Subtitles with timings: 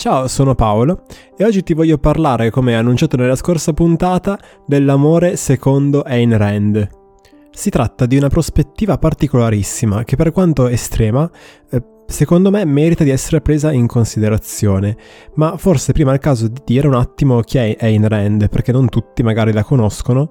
[0.00, 1.02] Ciao, sono Paolo
[1.36, 6.88] e oggi ti voglio parlare, come annunciato nella scorsa puntata, dell'amore secondo Ayn Rand.
[7.50, 11.30] Si tratta di una prospettiva particolarissima che per quanto estrema,
[11.70, 14.96] eh, secondo me merita di essere presa in considerazione,
[15.34, 18.72] ma forse prima è il caso di dire un attimo chi è Ayn Rand, perché
[18.72, 20.30] non tutti magari la conoscono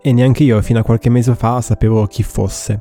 [0.00, 2.80] e neanche io fino a qualche mese fa sapevo chi fosse.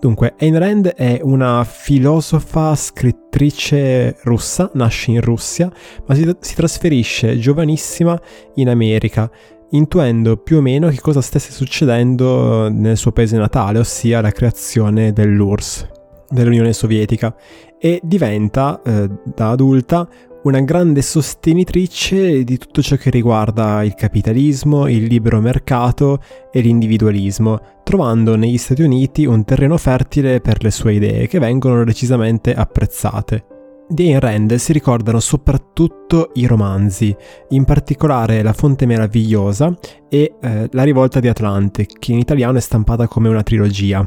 [0.00, 5.70] Dunque, Ayn Rand è una filosofa scrittrice russa, nasce in Russia,
[6.06, 8.18] ma si, si trasferisce giovanissima
[8.54, 9.28] in America,
[9.70, 15.12] intuendo più o meno che cosa stesse succedendo nel suo paese natale, ossia la creazione
[15.12, 15.88] dell'URSS,
[16.28, 17.34] dell'Unione Sovietica,
[17.76, 20.08] e diventa, eh, da adulta,
[20.44, 26.20] una grande sostenitrice di tutto ciò che riguarda il capitalismo, il libero mercato
[26.52, 31.84] e l'individualismo, trovando negli Stati Uniti un terreno fertile per le sue idee che vengono
[31.84, 33.44] decisamente apprezzate.
[33.90, 37.14] Di Ayn Rand si ricordano soprattutto i romanzi,
[37.48, 39.74] in particolare La Fonte Meravigliosa
[40.10, 44.06] e eh, La Rivolta di Atlante, che in italiano è stampata come una trilogia.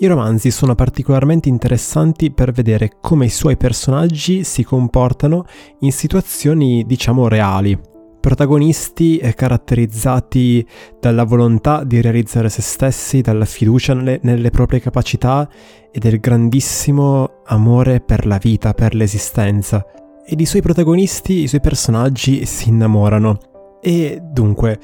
[0.00, 5.44] I romanzi sono particolarmente interessanti per vedere come i suoi personaggi si comportano
[5.80, 7.76] in situazioni, diciamo, reali.
[8.20, 10.64] Protagonisti caratterizzati
[11.00, 15.48] dalla volontà di realizzare se stessi, dalla fiducia nelle, nelle proprie capacità
[15.90, 19.84] e del grandissimo amore per la vita, per l'esistenza.
[20.24, 23.38] Ed i suoi protagonisti, i suoi personaggi si innamorano.
[23.80, 24.78] E dunque,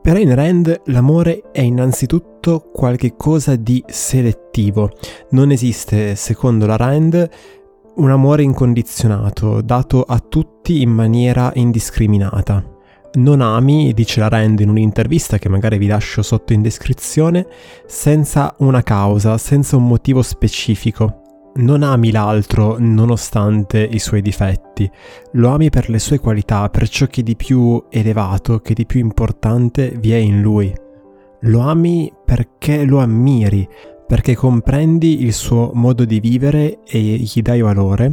[0.00, 4.90] per Ayn Rand l'amore è innanzitutto qualche cosa di selettivo.
[5.30, 7.28] Non esiste, secondo la Rand,
[7.96, 12.64] un amore incondizionato, dato a tutti in maniera indiscriminata.
[13.14, 17.46] Non ami, dice la Rand in un'intervista che magari vi lascio sotto in descrizione,
[17.86, 21.22] senza una causa, senza un motivo specifico
[21.56, 24.90] non ami l'altro nonostante i suoi difetti,
[25.32, 29.00] lo ami per le sue qualità, per ciò che di più elevato, che di più
[29.00, 30.72] importante vi è in lui.
[31.42, 33.68] Lo ami perché lo ammiri,
[34.06, 38.12] perché comprendi il suo modo di vivere e gli dai valore,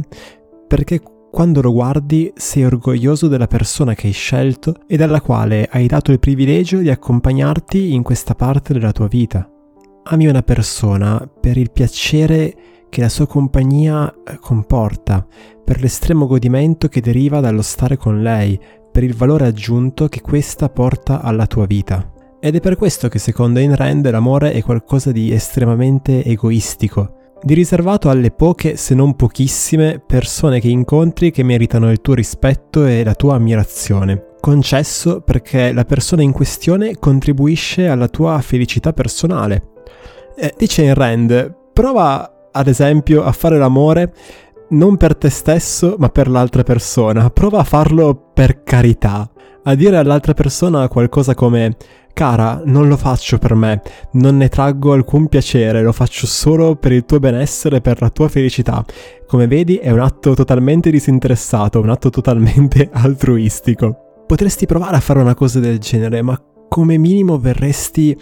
[0.66, 5.86] perché quando lo guardi sei orgoglioso della persona che hai scelto e dalla quale hai
[5.86, 9.46] dato il privilegio di accompagnarti in questa parte della tua vita.
[10.04, 12.54] Ami una persona per il piacere
[12.96, 15.26] che la sua compagnia eh, comporta,
[15.62, 18.58] per l'estremo godimento che deriva dallo stare con lei,
[18.90, 22.10] per il valore aggiunto che questa porta alla tua vita.
[22.40, 27.52] Ed è per questo che secondo Ayn Rand l'amore è qualcosa di estremamente egoistico, di
[27.52, 33.04] riservato alle poche, se non pochissime, persone che incontri che meritano il tuo rispetto e
[33.04, 34.36] la tua ammirazione.
[34.40, 39.72] Concesso perché la persona in questione contribuisce alla tua felicità personale.
[40.34, 44.12] Eh, dice Ayn Rand, prova ad esempio, a fare l'amore
[44.68, 47.30] non per te stesso, ma per l'altra persona.
[47.30, 49.30] Prova a farlo per carità.
[49.62, 51.76] A dire all'altra persona qualcosa come
[52.16, 56.92] Cara, non lo faccio per me, non ne traggo alcun piacere, lo faccio solo per
[56.92, 58.82] il tuo benessere, per la tua felicità.
[59.26, 64.22] Come vedi è un atto totalmente disinteressato, un atto totalmente altruistico.
[64.26, 68.18] Potresti provare a fare una cosa del genere, ma come minimo verresti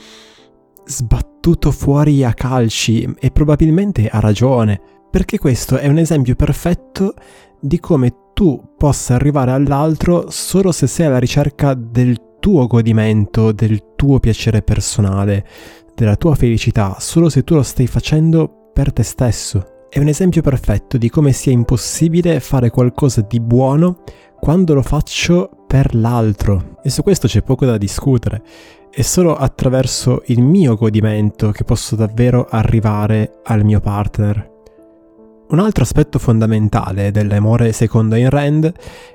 [0.87, 1.34] sbattuto
[1.71, 7.15] fuori a calci e probabilmente ha ragione, perché questo è un esempio perfetto
[7.61, 13.95] di come tu possa arrivare all'altro solo se sei alla ricerca del tuo godimento, del
[13.95, 15.47] tuo piacere personale,
[15.95, 19.87] della tua felicità, solo se tu lo stai facendo per te stesso.
[19.91, 24.03] È un esempio perfetto di come sia impossibile fare qualcosa di buono
[24.41, 26.79] quando lo faccio per l'altro.
[26.83, 28.43] E su questo c'è poco da discutere.
[28.97, 34.53] È solo attraverso il mio godimento che posso davvero arrivare al mio partner.
[35.49, 38.73] Un altro aspetto fondamentale dell'amore secondo Ayn Rand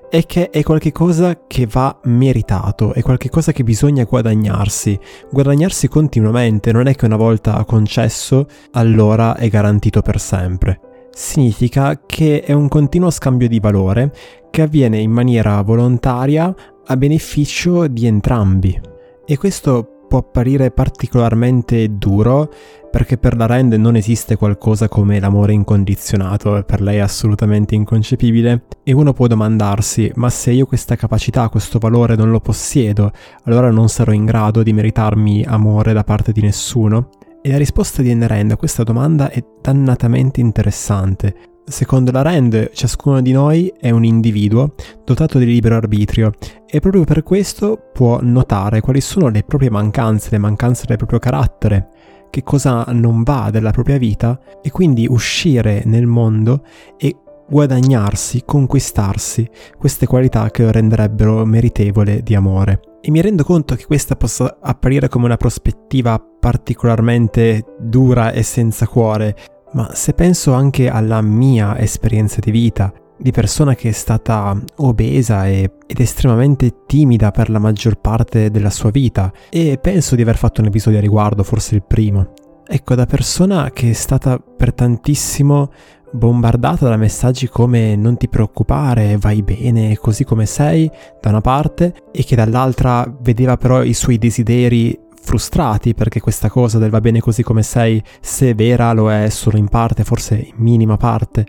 [0.09, 4.99] è che è qualcosa che va meritato, è qualcosa che bisogna guadagnarsi,
[5.31, 11.07] guadagnarsi continuamente, non è che una volta concesso allora è garantito per sempre.
[11.11, 14.13] Significa che è un continuo scambio di valore
[14.51, 16.53] che avviene in maniera volontaria
[16.85, 18.97] a beneficio di entrambi.
[19.31, 22.51] E questo può apparire particolarmente duro
[22.89, 28.63] perché per la Rand non esiste qualcosa come l'amore incondizionato, per lei è assolutamente inconcepibile
[28.81, 33.11] e uno può domandarsi ma se io questa capacità, questo valore non lo possiedo,
[33.43, 37.09] allora non sarò in grado di meritarmi amore da parte di nessuno?
[37.43, 41.35] E la risposta di Anne Rand a questa domanda è dannatamente interessante,
[41.69, 44.73] Secondo la Rand, ciascuno di noi è un individuo
[45.05, 46.31] dotato di libero arbitrio
[46.65, 51.19] e proprio per questo può notare quali sono le proprie mancanze, le mancanze del proprio
[51.19, 51.89] carattere,
[52.31, 56.63] che cosa non va della propria vita e quindi uscire nel mondo
[56.97, 57.15] e
[57.47, 62.79] guadagnarsi, conquistarsi queste qualità che lo renderebbero meritevole di amore.
[62.99, 68.87] E mi rendo conto che questa possa apparire come una prospettiva particolarmente dura e senza
[68.87, 69.35] cuore,
[69.73, 75.45] ma se penso anche alla mia esperienza di vita, di persona che è stata obesa
[75.47, 80.37] e, ed estremamente timida per la maggior parte della sua vita, e penso di aver
[80.37, 82.33] fatto un episodio a riguardo, forse il primo.
[82.65, 85.71] Ecco, da persona che è stata per tantissimo
[86.11, 90.89] bombardata da messaggi come non ti preoccupare, vai bene così come sei,
[91.19, 96.77] da una parte, e che dall'altra vedeva però i suoi desideri frustrati perché questa cosa
[96.77, 100.53] del va bene così come sei, se vera, lo è solo in parte, forse in
[100.57, 101.45] minima parte.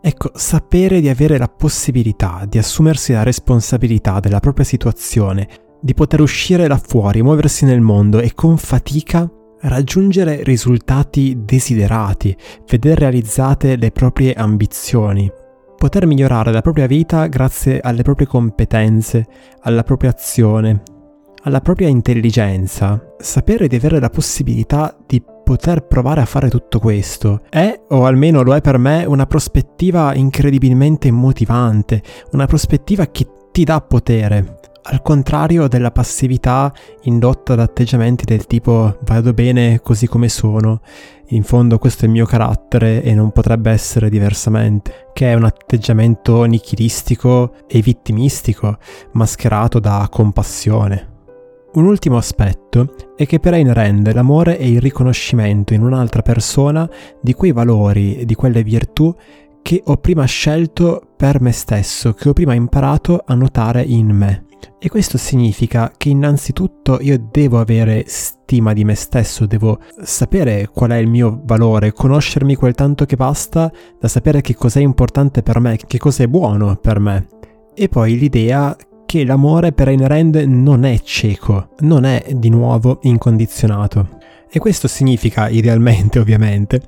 [0.00, 5.48] Ecco, sapere di avere la possibilità di assumersi la responsabilità della propria situazione,
[5.80, 9.28] di poter uscire da fuori, muoversi nel mondo e con fatica
[9.62, 12.36] raggiungere risultati desiderati,
[12.68, 15.30] vedere realizzate le proprie ambizioni,
[15.76, 19.26] poter migliorare la propria vita grazie alle proprie competenze,
[19.62, 20.82] alla propria azione,
[21.46, 27.42] alla propria intelligenza, sapere di avere la possibilità di poter provare a fare tutto questo
[27.48, 32.02] è, o almeno lo è per me, una prospettiva incredibilmente motivante,
[32.32, 34.58] una prospettiva che ti dà potere,
[34.88, 36.72] al contrario della passività
[37.02, 40.80] indotta da atteggiamenti del tipo vado bene così come sono,
[41.28, 45.44] in fondo questo è il mio carattere e non potrebbe essere diversamente, che è un
[45.44, 48.78] atteggiamento nichilistico e vittimistico,
[49.12, 51.14] mascherato da compassione.
[51.76, 56.88] Un ultimo aspetto è che per Ayn Rand l'amore è il riconoscimento in un'altra persona
[57.20, 59.14] di quei valori e di quelle virtù
[59.60, 64.46] che ho prima scelto per me stesso, che ho prima imparato a notare in me.
[64.78, 70.92] E questo significa che innanzitutto io devo avere stima di me stesso, devo sapere qual
[70.92, 73.70] è il mio valore, conoscermi quel tanto che basta
[74.00, 77.26] da sapere che cos'è importante per me, che cos'è buono per me.
[77.74, 78.74] E poi l'idea
[79.06, 84.18] che l'amore per Ayn Rand non è cieco, non è di nuovo incondizionato.
[84.50, 86.82] E questo significa, idealmente ovviamente,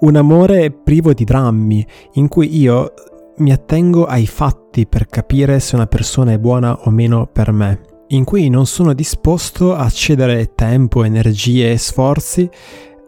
[0.00, 2.92] un amore privo di drammi, in cui io
[3.38, 7.80] mi attengo ai fatti per capire se una persona è buona o meno per me,
[8.08, 12.48] in cui non sono disposto a cedere tempo, energie e sforzi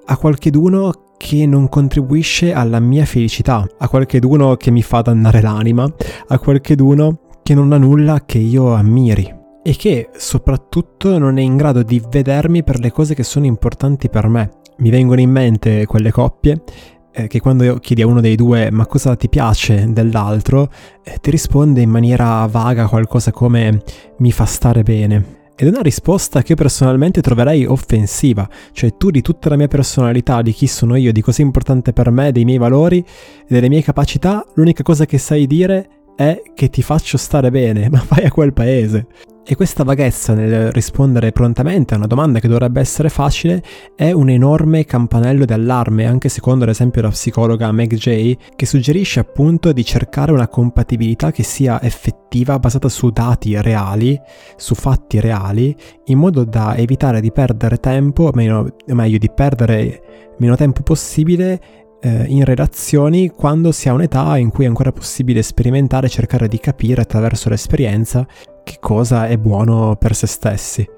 [0.06, 5.90] a qualcheduno che non contribuisce alla mia felicità, a qualcheduno che mi fa dannare l'anima,
[6.28, 11.56] a qualcheduno che non ha nulla che io ammiri e che soprattutto non è in
[11.56, 14.50] grado di vedermi per le cose che sono importanti per me.
[14.80, 16.62] Mi vengono in mente quelle coppie
[17.10, 20.70] eh, che quando chiedi a uno dei due ma cosa ti piace dell'altro,
[21.02, 23.82] eh, ti risponde in maniera vaga qualcosa come
[24.18, 25.36] mi fa stare bene.
[25.56, 29.68] Ed è una risposta che io personalmente troverei offensiva, cioè tu di tutta la mia
[29.68, 33.02] personalità, di chi sono io, di cosa è importante per me, dei miei valori,
[33.48, 38.04] delle mie capacità, l'unica cosa che sai dire è che ti faccio stare bene, ma
[38.08, 39.06] vai a quel paese.
[39.50, 43.62] E questa vaghezza nel rispondere prontamente a una domanda che dovrebbe essere facile
[43.94, 49.20] è un enorme campanello d'allarme, anche secondo ad esempio la psicologa Meg Jay, che suggerisce
[49.20, 54.20] appunto di cercare una compatibilità che sia effettiva, basata su dati reali,
[54.56, 55.74] su fatti reali,
[56.06, 61.60] in modo da evitare di perdere tempo, o meglio, meglio di perdere meno tempo possibile
[62.00, 66.48] eh, in relazioni quando si ha un'età in cui è ancora possibile sperimentare e cercare
[66.48, 68.26] di capire attraverso l'esperienza
[68.64, 70.88] che cosa è buono per se stessi.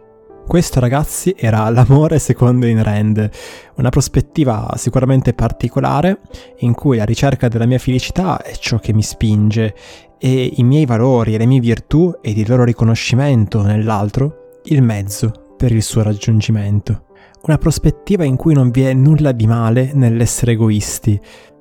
[0.47, 3.30] Questo ragazzi era l'amore secondo In Rand,
[3.76, 6.23] una prospettiva sicuramente particolare
[6.59, 9.75] in cui la ricerca della mia felicità è ciò che mi spinge
[10.19, 15.54] e i miei valori e le mie virtù ed il loro riconoscimento nell'altro il mezzo
[15.57, 17.04] per il suo raggiungimento.
[17.42, 21.18] Una prospettiva in cui non vi è nulla di male nell'essere egoisti,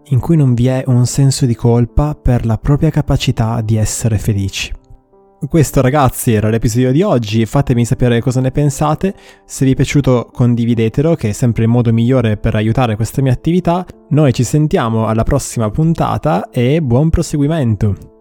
[0.10, 4.18] in cui non vi è un senso di colpa per la propria capacità di essere
[4.18, 4.74] felici.
[5.48, 10.30] Questo ragazzi era l'episodio di oggi, fatemi sapere cosa ne pensate, se vi è piaciuto
[10.34, 15.08] condividetelo che è sempre il modo migliore per aiutare questa mia attività, noi ci sentiamo
[15.08, 18.18] alla prossima puntata e buon proseguimento!